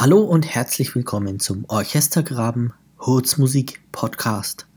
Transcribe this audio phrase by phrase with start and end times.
[0.00, 4.68] Hallo und herzlich willkommen zum Orchestergraben Hurzmusik Podcast.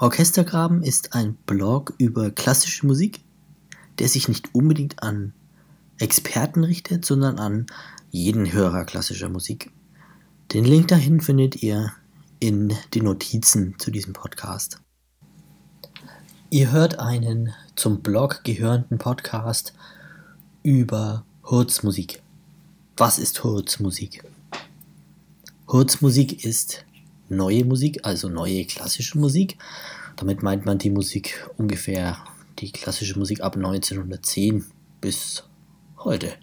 [0.00, 3.20] Orchestergraben ist ein Blog über klassische Musik,
[4.00, 5.32] der sich nicht unbedingt an
[6.00, 7.66] Experten richtet, sondern an
[8.10, 9.70] jeden Hörer klassischer Musik.
[10.52, 11.92] Den Link dahin findet ihr
[12.40, 14.80] in den Notizen zu diesem Podcast.
[16.50, 19.72] Ihr hört einen zum Blog gehörenden Podcast
[20.64, 22.24] über Hurzmusik.
[23.00, 24.22] Was ist Hurzmusik?
[25.66, 26.84] Hurzmusik ist
[27.30, 29.56] neue Musik, also neue klassische Musik.
[30.16, 32.18] Damit meint man die Musik ungefähr,
[32.58, 34.66] die klassische Musik ab 1910
[35.00, 35.44] bis
[35.96, 36.34] heute.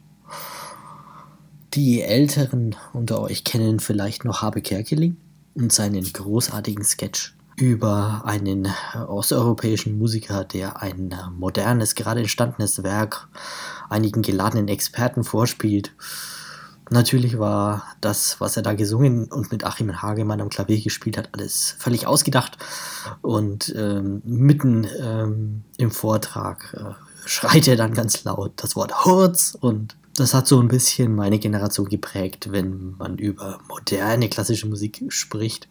[1.75, 5.15] Die Älteren unter euch kennen vielleicht noch Habe Kerkeling
[5.53, 8.67] und seinen großartigen Sketch über einen
[9.07, 13.27] osteuropäischen Musiker, der ein modernes, gerade entstandenes Werk
[13.91, 15.93] einigen geladenen Experten vorspielt.
[16.89, 21.29] Natürlich war das, was er da gesungen und mit Achim Hagemann am Klavier gespielt hat,
[21.33, 22.57] alles völlig ausgedacht.
[23.21, 29.57] Und ähm, mitten ähm, im Vortrag äh, schreit er dann ganz laut das Wort Hurz
[29.59, 35.03] und das hat so ein bisschen meine Generation geprägt, wenn man über moderne klassische Musik
[35.09, 35.67] spricht.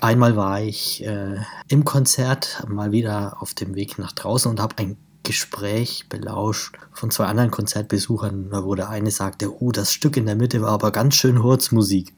[0.00, 1.36] Einmal war ich äh,
[1.68, 4.96] im Konzert mal wieder auf dem Weg nach draußen und habe ein
[5.28, 10.36] Gespräch belauscht von zwei anderen Konzertbesuchern, wo der eine sagte, oh, das Stück in der
[10.36, 12.14] Mitte war aber ganz schön Hurzmusik.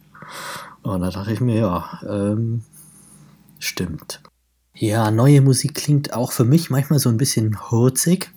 [0.82, 2.62] Und da dachte ich mir, ja, ähm,
[3.58, 4.22] stimmt.
[4.74, 8.30] Ja, neue Musik klingt auch für mich manchmal so ein bisschen hurzig.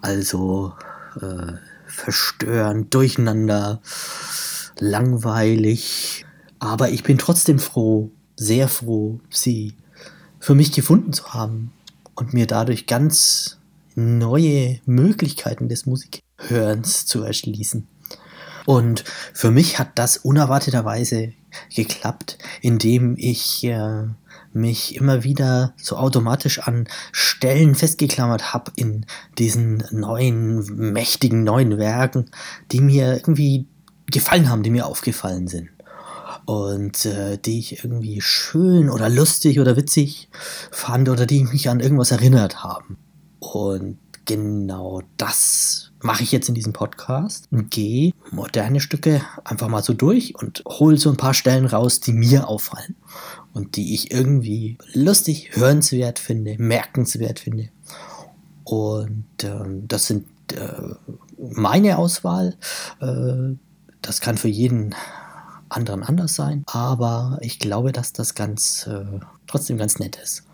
[0.00, 0.72] Also
[1.20, 1.52] äh,
[1.84, 3.82] verstörend, durcheinander,
[4.78, 6.24] langweilig.
[6.60, 9.74] Aber ich bin trotzdem froh, sehr froh, sie
[10.40, 11.72] für mich gefunden zu haben
[12.14, 13.58] und mir dadurch ganz
[13.94, 17.86] neue Möglichkeiten des Musikhörens zu erschließen.
[18.64, 19.04] Und
[19.34, 21.32] für mich hat das unerwarteterweise
[21.74, 24.04] geklappt, indem ich äh,
[24.52, 29.06] mich immer wieder so automatisch an Stellen festgeklammert habe in
[29.38, 32.30] diesen neuen, mächtigen neuen Werken,
[32.70, 33.66] die mir irgendwie
[34.06, 35.70] gefallen haben, die mir aufgefallen sind
[36.44, 40.28] und äh, die ich irgendwie schön oder lustig oder witzig
[40.70, 42.98] fand oder die mich an irgendwas erinnert haben.
[43.52, 49.92] Und genau das mache ich jetzt in diesem Podcast gehe moderne Stücke einfach mal so
[49.92, 52.96] durch und hole so ein paar Stellen raus, die mir auffallen
[53.52, 57.68] und die ich irgendwie lustig, hörenswert finde, merkenswert finde.
[58.64, 60.94] Und ähm, das sind äh,
[61.38, 62.56] meine Auswahl.
[63.00, 63.56] Äh,
[64.00, 64.94] das kann für jeden
[65.68, 66.62] anderen anders sein.
[66.68, 69.04] Aber ich glaube, dass das ganz äh,
[69.46, 70.44] trotzdem ganz nett ist.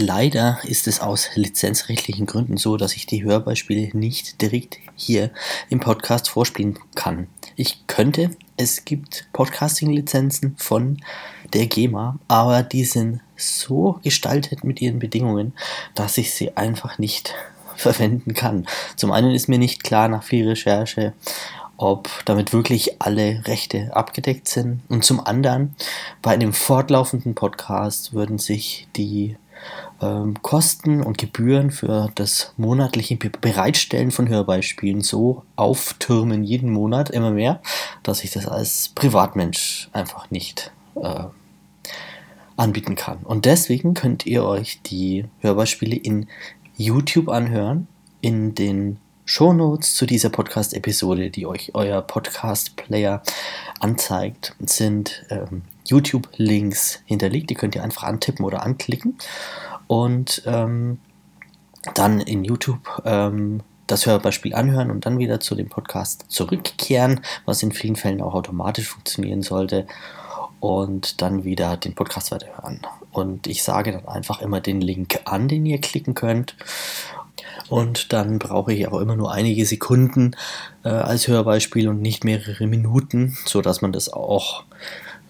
[0.00, 5.32] Leider ist es aus lizenzrechtlichen Gründen so, dass ich die Hörbeispiele nicht direkt hier
[5.70, 7.26] im Podcast vorspielen kann.
[7.56, 10.98] Ich könnte, es gibt Podcasting-Lizenzen von
[11.52, 15.52] der GEMA, aber die sind so gestaltet mit ihren Bedingungen,
[15.96, 17.34] dass ich sie einfach nicht
[17.74, 18.68] verwenden kann.
[18.94, 21.12] Zum einen ist mir nicht klar nach viel Recherche,
[21.76, 24.80] ob damit wirklich alle Rechte abgedeckt sind.
[24.88, 25.74] Und zum anderen,
[26.22, 29.36] bei einem fortlaufenden Podcast würden sich die
[30.00, 37.30] ähm, Kosten und Gebühren für das monatliche Bereitstellen von Hörbeispielen so auftürmen jeden Monat immer
[37.30, 37.60] mehr,
[38.02, 41.24] dass ich das als Privatmensch einfach nicht äh,
[42.56, 43.18] anbieten kann.
[43.24, 46.28] Und deswegen könnt ihr euch die Hörbeispiele in
[46.76, 47.88] YouTube anhören,
[48.20, 53.22] in den Shownotes zu dieser Podcast-Episode, die euch euer Podcast-Player
[53.78, 57.50] anzeigt, sind ähm, YouTube-Links hinterlegt.
[57.50, 59.18] Die könnt ihr einfach antippen oder anklicken
[59.88, 61.00] und ähm,
[61.94, 67.62] dann in YouTube ähm, das Hörbeispiel anhören und dann wieder zu dem Podcast zurückkehren, was
[67.62, 69.86] in vielen Fällen auch automatisch funktionieren sollte
[70.60, 72.80] und dann wieder den Podcast weiterhören.
[73.10, 76.54] Und ich sage dann einfach immer den Link an, den ihr klicken könnt
[77.68, 80.36] und dann brauche ich auch immer nur einige Sekunden
[80.84, 84.64] äh, als Hörbeispiel und nicht mehrere Minuten, sodass man das auch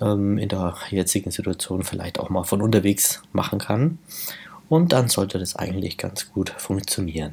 [0.01, 3.99] ähm, in der jetzigen Situation vielleicht auch mal von unterwegs machen kann.
[4.69, 7.33] Und dann sollte das eigentlich ganz gut funktionieren.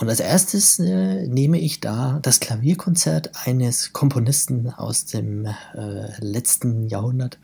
[0.00, 6.88] Und als erstes äh, nehme ich da das Klavierkonzert eines Komponisten aus dem äh, letzten
[6.88, 7.38] Jahrhundert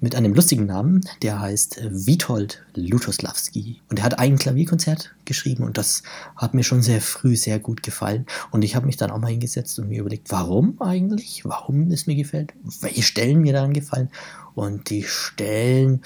[0.00, 1.00] mit einem lustigen Namen.
[1.22, 3.80] Der heißt Witold Lutosławski.
[3.88, 6.02] Und er hat ein Klavierkonzert geschrieben und das
[6.36, 8.26] hat mir schon sehr früh sehr gut gefallen.
[8.50, 11.46] Und ich habe mich dann auch mal hingesetzt und mir überlegt, warum eigentlich?
[11.46, 12.52] Warum es mir gefällt?
[12.82, 14.10] Welche Stellen mir daran gefallen?
[14.54, 16.02] Und die Stellen,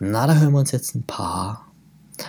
[0.00, 1.67] na, da hören wir uns jetzt ein paar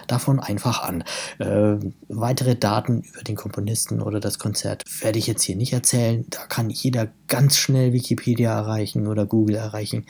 [0.07, 1.03] davon einfach an.
[1.39, 1.77] Äh,
[2.07, 6.25] weitere Daten über den Komponisten oder das Konzert werde ich jetzt hier nicht erzählen.
[6.29, 10.05] Da kann jeder ganz schnell Wikipedia erreichen oder Google erreichen.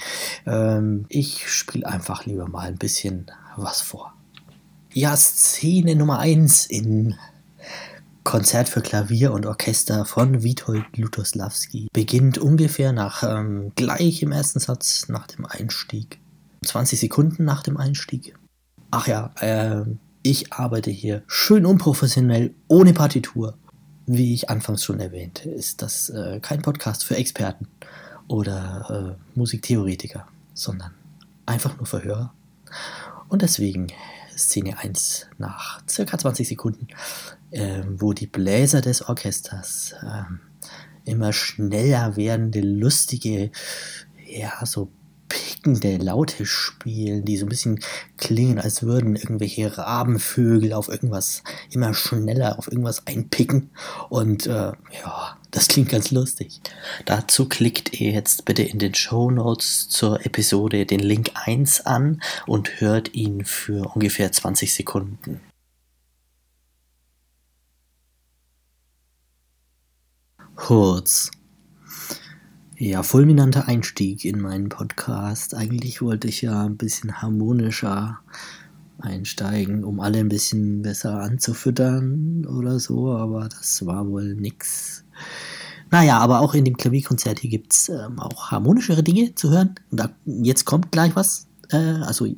[0.46, 4.14] Ähm, ich spiele einfach lieber mal ein bisschen was vor.
[4.92, 7.16] Ja, Szene Nummer 1 in
[8.24, 14.60] Konzert für Klavier und Orchester von Witold Lutoslawski beginnt ungefähr nach ähm, gleich im ersten
[14.60, 16.20] Satz nach dem Einstieg.
[16.66, 18.36] 20 Sekunden nach dem Einstieg.
[18.92, 19.86] Ach ja, äh,
[20.24, 23.56] ich arbeite hier schön unprofessionell, ohne Partitur.
[24.08, 27.68] Wie ich anfangs schon erwähnte, ist das äh, kein Podcast für Experten
[28.28, 30.96] oder äh, Musiktheoretiker, sondern
[31.46, 32.34] einfach nur für Hörer.
[33.28, 33.88] Und deswegen
[34.36, 36.88] Szene 1 nach circa 20 Sekunden,
[37.52, 43.52] äh, wo die Bläser des Orchesters äh, immer schneller werdende, lustige,
[44.26, 44.90] ja, so
[45.60, 47.80] pickende Laute spielen, die so ein bisschen
[48.18, 53.72] klingen, als würden irgendwelche Rabenvögel auf irgendwas immer schneller auf irgendwas einpicken.
[54.10, 54.72] Und äh,
[55.04, 56.62] ja, das klingt ganz lustig.
[57.06, 62.22] Dazu klickt ihr jetzt bitte in den Show Notes zur Episode den Link 1 an
[62.48, 65.42] und hört ihn für ungefähr 20 Sekunden.
[70.56, 71.32] Kurz.
[72.82, 75.54] Ja, fulminanter Einstieg in meinen Podcast.
[75.54, 78.22] Eigentlich wollte ich ja ein bisschen harmonischer
[79.00, 85.04] einsteigen, um alle ein bisschen besser anzufüttern oder so, aber das war wohl nix.
[85.92, 89.76] Naja, aber auch in dem Klavierkonzert hier gibt es ähm, auch harmonischere Dinge zu hören.
[89.92, 91.48] Da, jetzt kommt gleich was.
[91.72, 92.34] Äh, also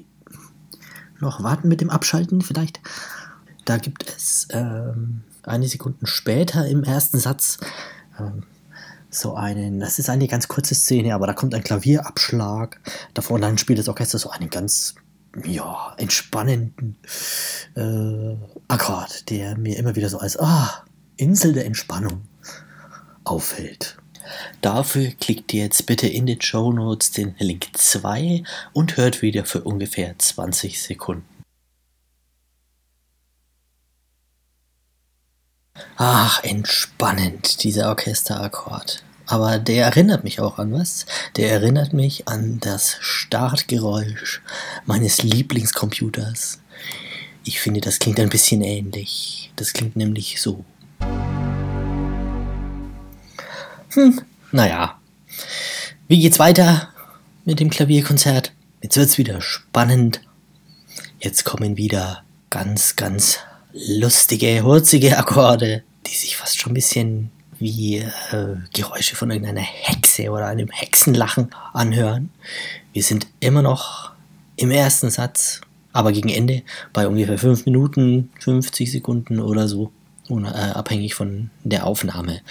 [1.19, 2.79] noch warten mit dem Abschalten vielleicht.
[3.65, 7.59] Da gibt es ähm, eine Sekunde später im ersten Satz
[8.19, 8.41] ähm,
[9.11, 12.79] so einen, das ist eine ganz kurze Szene, aber da kommt ein Klavierabschlag
[13.13, 14.95] davor dann spielt das Orchester so einen ganz,
[15.45, 16.97] ja, entspannenden
[17.75, 18.35] äh,
[18.67, 20.83] Akkord, der mir immer wieder so als, ah,
[21.17, 22.21] Insel der Entspannung
[23.25, 23.97] auffällt.
[24.61, 29.45] Dafür klickt ihr jetzt bitte in den Show Notes den Link 2 und hört wieder
[29.45, 31.30] für ungefähr 20 Sekunden.
[35.97, 39.03] Ach, entspannend, dieser Orchesterakkord.
[39.27, 41.05] Aber der erinnert mich auch an was?
[41.37, 44.41] Der erinnert mich an das Startgeräusch
[44.85, 46.59] meines Lieblingscomputers.
[47.43, 49.51] Ich finde, das klingt ein bisschen ähnlich.
[49.55, 50.65] Das klingt nämlich so.
[53.93, 54.21] Hm,
[54.51, 54.99] naja.
[56.07, 56.89] Wie geht's weiter
[57.45, 58.51] mit dem Klavierkonzert?
[58.81, 60.21] Jetzt wird's wieder spannend.
[61.19, 63.39] Jetzt kommen wieder ganz, ganz
[63.73, 70.31] lustige, hurzige Akkorde, die sich fast schon ein bisschen wie äh, Geräusche von irgendeiner Hexe
[70.31, 72.31] oder einem Hexenlachen anhören.
[72.91, 74.11] Wir sind immer noch
[74.55, 75.61] im ersten Satz,
[75.93, 79.91] aber gegen Ende bei ungefähr 5 Minuten, 50 Sekunden oder so
[80.27, 82.41] unabhängig von der Aufnahme.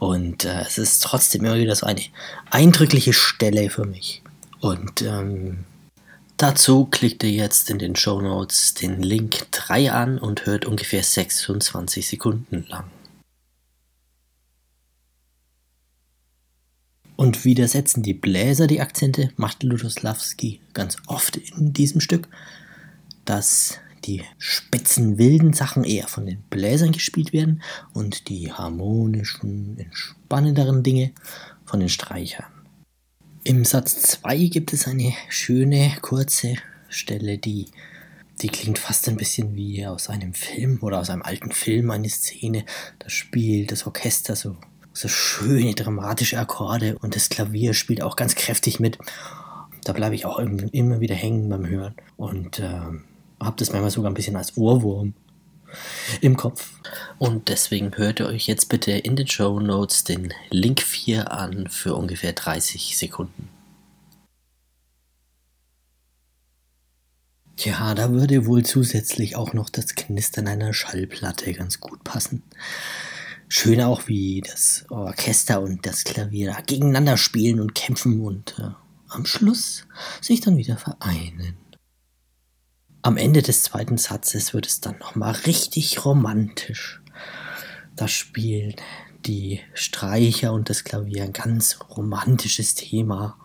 [0.00, 2.02] Und äh, es ist trotzdem immer wieder so eine
[2.50, 4.22] eindrückliche Stelle für mich.
[4.60, 5.64] Und ähm,
[6.38, 11.02] dazu klickt ihr jetzt in den Show Notes den Link 3 an und hört ungefähr
[11.02, 12.84] 26 Sekunden lang.
[17.16, 22.28] Und wieder setzen die Bläser die Akzente, macht Lutoslawski ganz oft in diesem Stück,
[23.24, 27.62] dass die spitzen, wilden Sachen eher von den Bläsern gespielt werden
[27.92, 31.12] und die harmonischen, entspannenderen Dinge
[31.64, 32.57] von den Streichern.
[33.48, 36.56] Im Satz 2 gibt es eine schöne, kurze
[36.90, 37.64] Stelle, die,
[38.42, 42.10] die klingt fast ein bisschen wie aus einem Film oder aus einem alten Film, eine
[42.10, 42.66] Szene.
[42.98, 44.56] Da spielt das Orchester so,
[44.92, 48.98] so schöne, dramatische Akkorde und das Klavier spielt auch ganz kräftig mit.
[49.82, 51.94] Da bleibe ich auch immer wieder hängen beim Hören.
[52.18, 53.04] Und ähm,
[53.40, 55.14] habe das manchmal sogar ein bisschen als Ohrwurm
[56.20, 56.70] im Kopf.
[57.18, 61.68] Und deswegen hört ihr euch jetzt bitte in den Show Notes den Link 4 an
[61.68, 63.48] für ungefähr 30 Sekunden.
[67.58, 72.44] Ja, da würde wohl zusätzlich auch noch das Knistern einer Schallplatte ganz gut passen.
[73.48, 78.70] Schön auch, wie das Orchester und das Klavier da gegeneinander spielen und kämpfen und äh,
[79.08, 79.86] am Schluss
[80.20, 81.56] sich dann wieder vereinen.
[83.08, 87.00] Am Ende des zweiten Satzes wird es dann nochmal richtig romantisch.
[87.96, 88.74] Da spielen
[89.24, 93.38] die Streicher und das Klavier ein ganz romantisches Thema.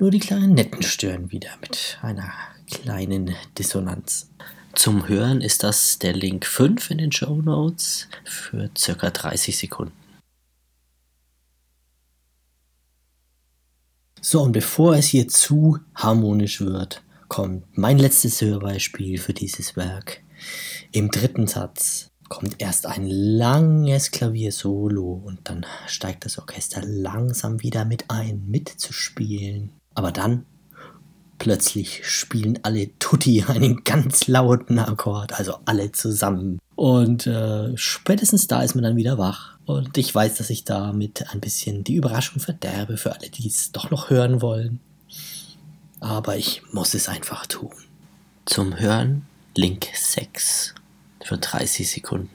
[0.00, 2.32] Nur die Klarinetten stören wieder mit einer
[2.68, 4.28] kleinen Dissonanz.
[4.74, 9.92] Zum Hören ist das der Link 5 in den Show Notes für circa 30 Sekunden.
[14.20, 20.22] So, und bevor es hier zu harmonisch wird, kommt mein letztes Hörbeispiel für dieses Werk.
[20.92, 27.84] Im dritten Satz kommt erst ein langes Klaviersolo und dann steigt das Orchester langsam wieder
[27.84, 29.72] mit ein, mitzuspielen.
[29.94, 30.44] Aber dann
[31.38, 36.58] plötzlich spielen alle Tutti einen ganz lauten Akkord, also alle zusammen.
[36.74, 39.58] Und äh, spätestens da ist man dann wieder wach.
[39.64, 43.72] Und ich weiß, dass ich damit ein bisschen die Überraschung verderbe für alle, die es
[43.72, 44.80] doch noch hören wollen.
[46.06, 47.72] Aber ich muss es einfach tun.
[48.44, 50.72] Zum Hören Link 6
[51.20, 52.30] für 30 Sekunden.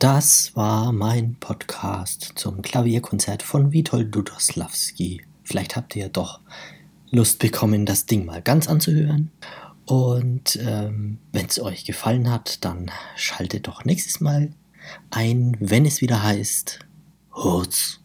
[0.00, 5.24] Das war mein Podcast zum Klavierkonzert von Witold Dudoslawski.
[5.44, 6.40] Vielleicht habt ihr doch
[7.12, 9.30] Lust bekommen, das Ding mal ganz anzuhören.
[9.86, 14.50] Und ähm, wenn es euch gefallen hat, dann schaltet doch nächstes Mal
[15.12, 16.80] ein, wenn es wieder heißt
[17.32, 18.00] Hurz